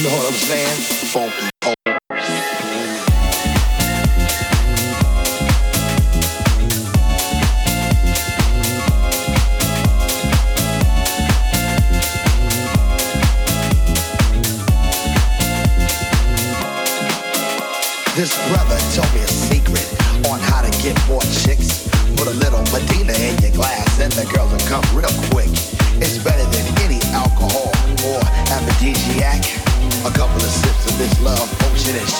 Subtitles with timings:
[0.00, 0.76] You know what I'm saying?
[1.12, 1.79] Funky.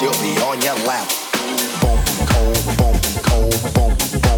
[0.00, 1.06] she'll be on your lap.
[1.82, 4.29] Boom, cold, boom, cold, boom, boom.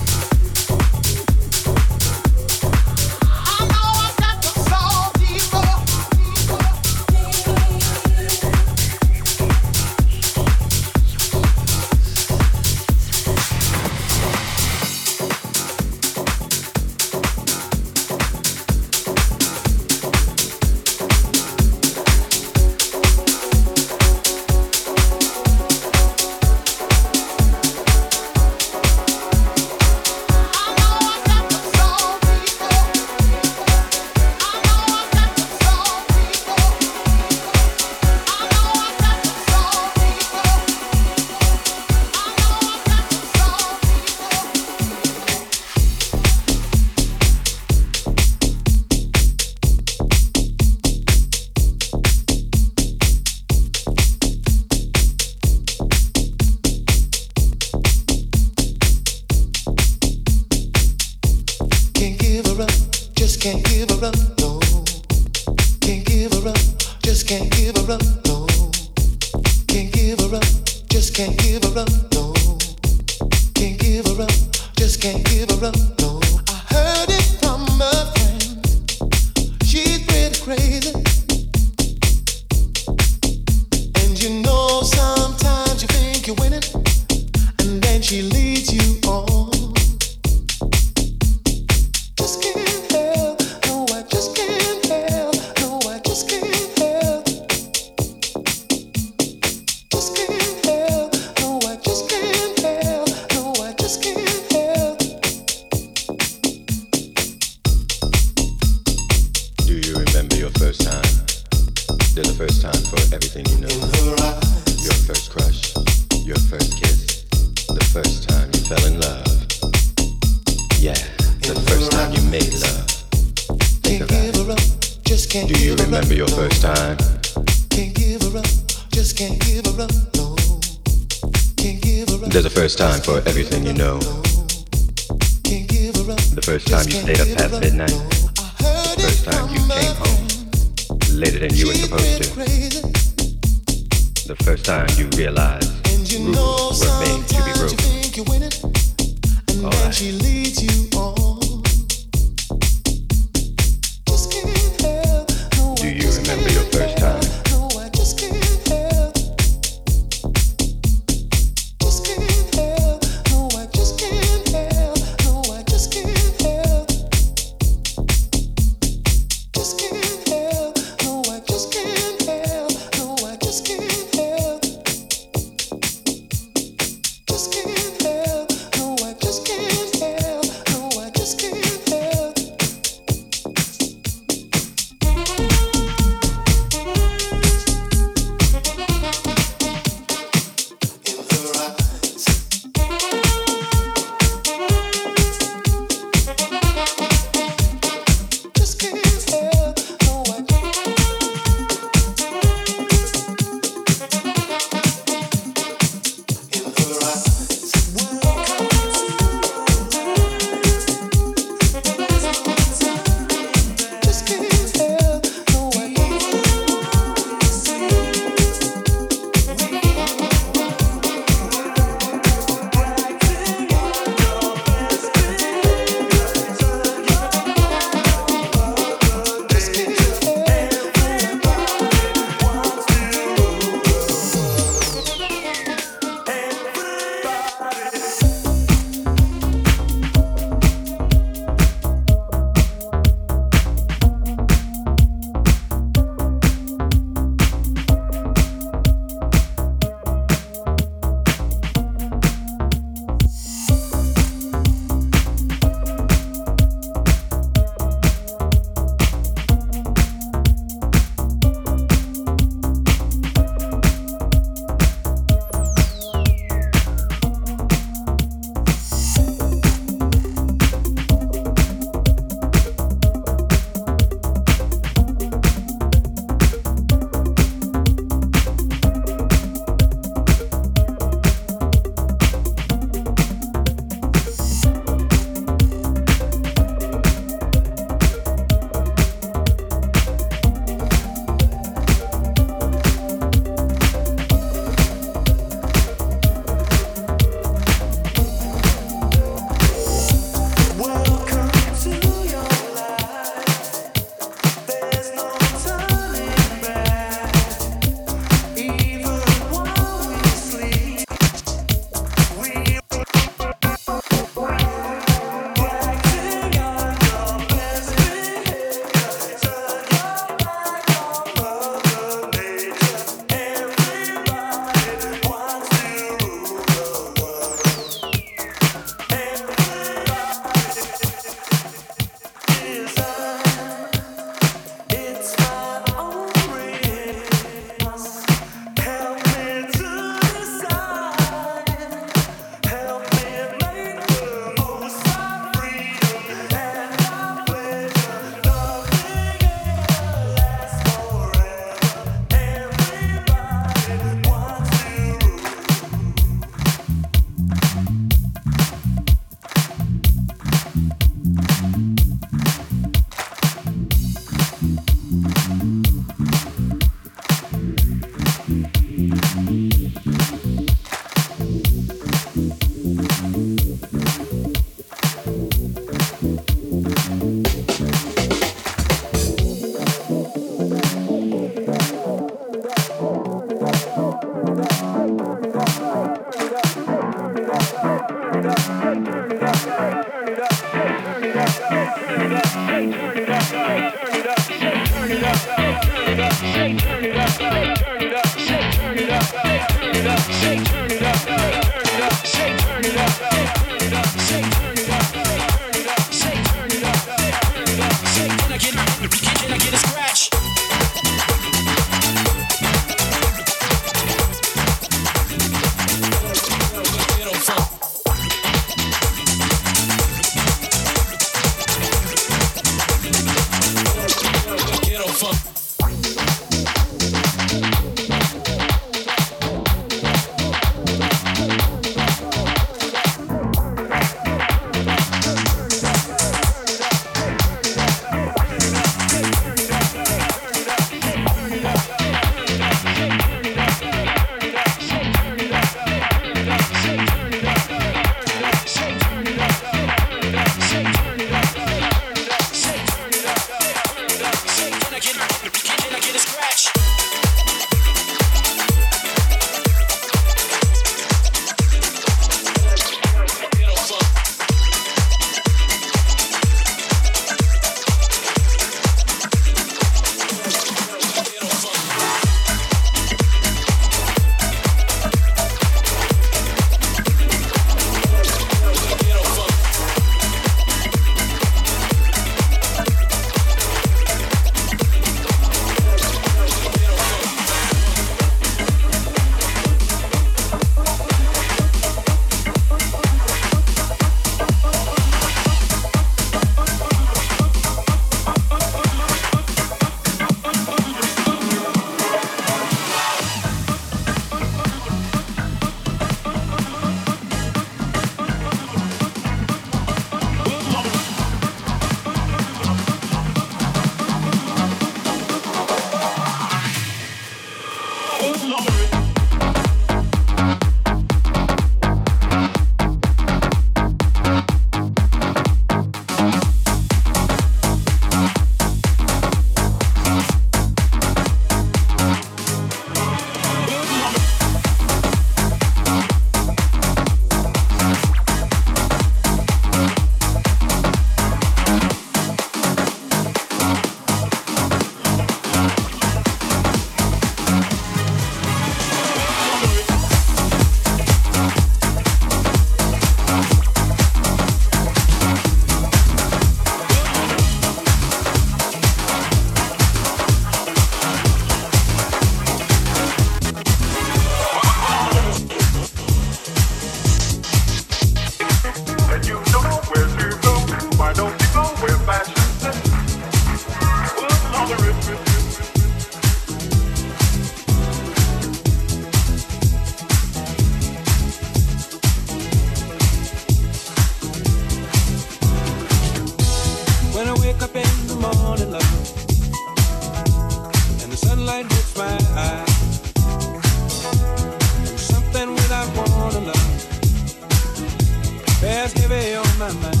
[598.86, 600.00] eyes give all my mind.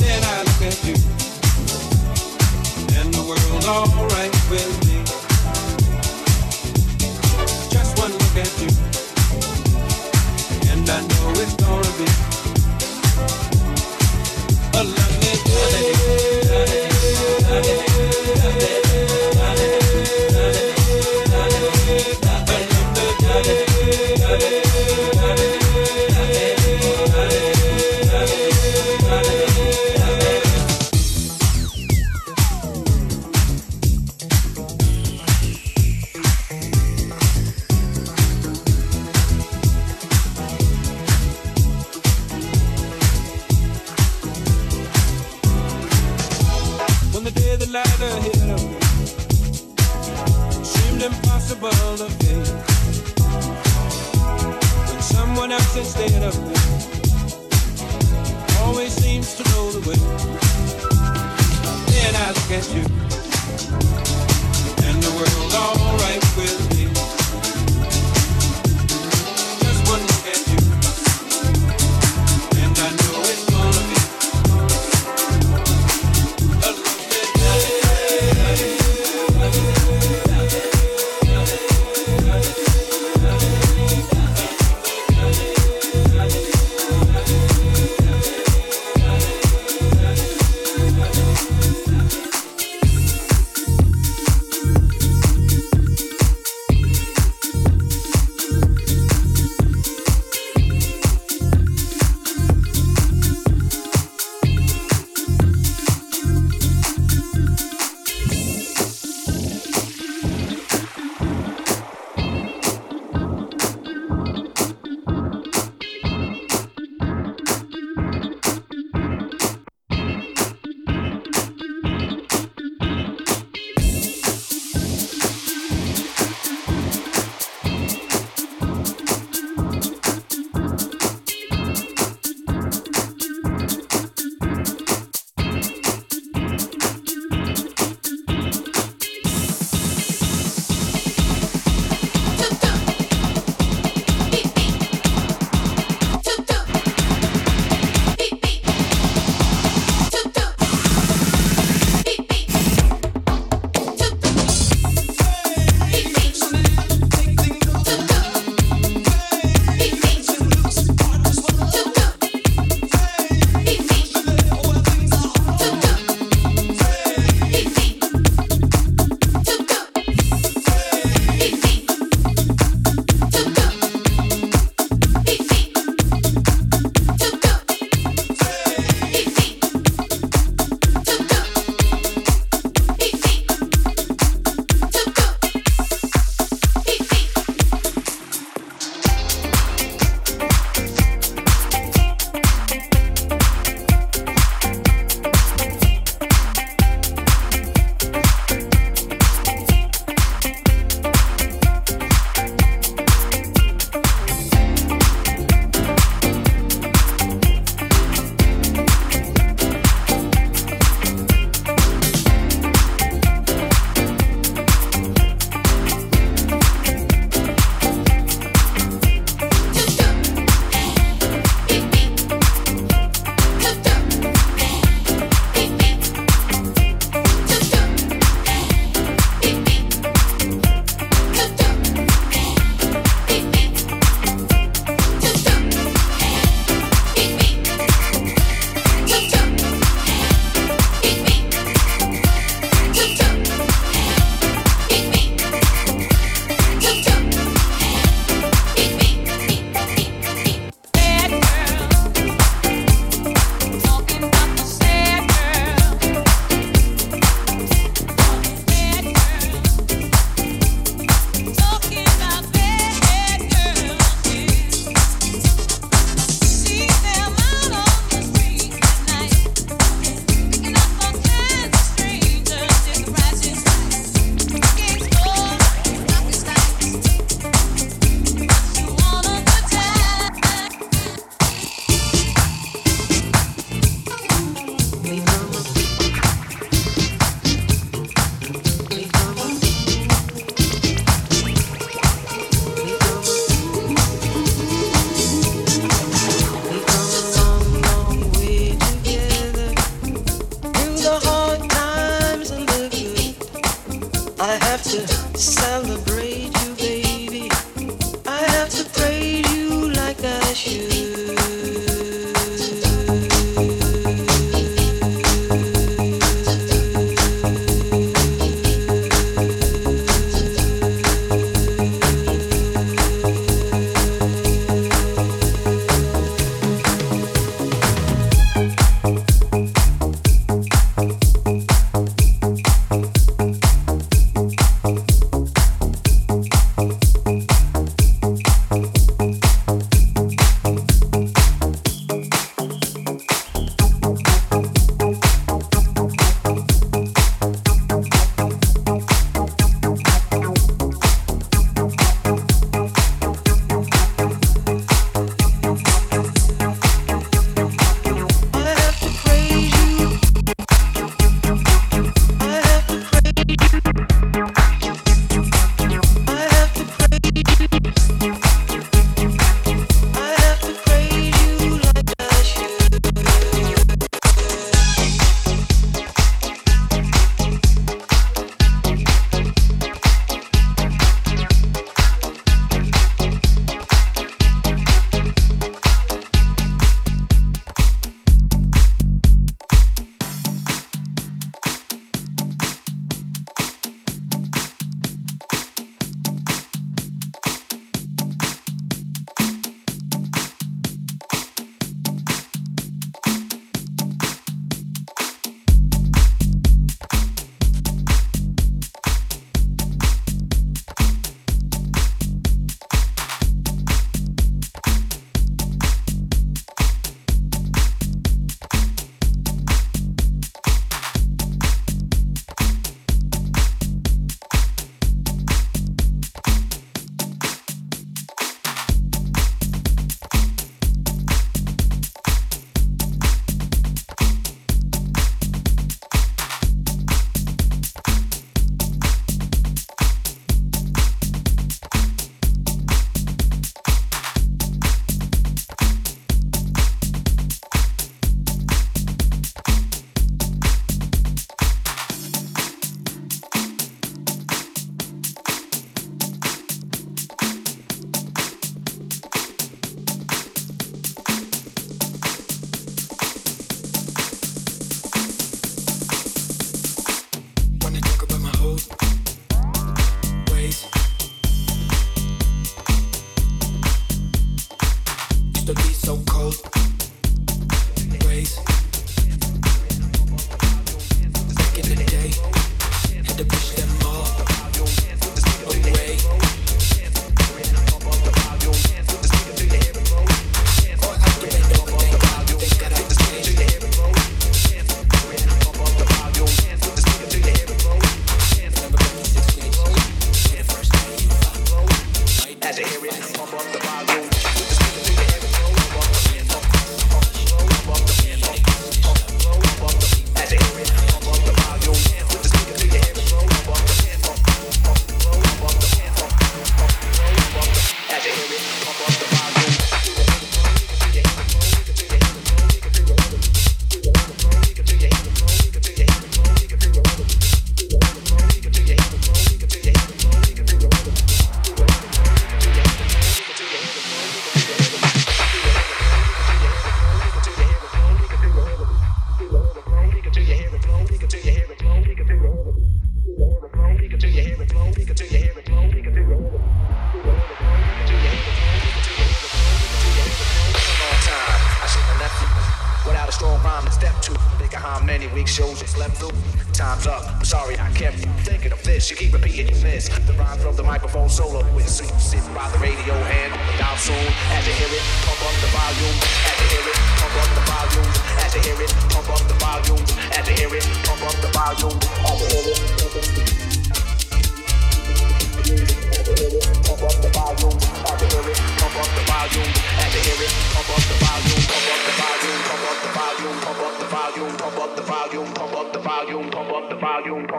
[0.00, 0.94] Then I look at you,
[2.98, 4.87] and the world's alright with me.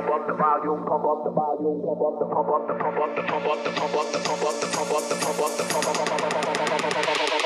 [0.09, 3.13] up the volume, pump up the volume, pump up the pump up the pump up
[3.13, 5.53] the pump up the pump up the pump up the pump up the pump up
[5.53, 6.89] the pump up the pump up the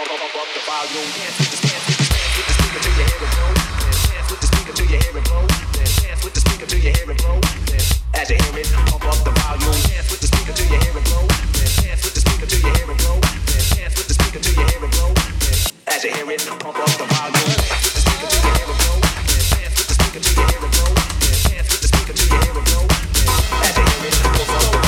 [0.08, 1.10] pump up the volume.
[1.12, 2.54] Dance the dance with the
[8.16, 9.74] As you hear it, pump up the volume.
[16.64, 17.50] Pump up the volume.
[17.60, 19.00] Dance with the speaker till you hear it blow.
[19.52, 20.93] Dance with the speaker till you hear it blow.
[22.06, 22.86] Until your hair will grow,
[23.64, 24.83] as your hair is, it will grow.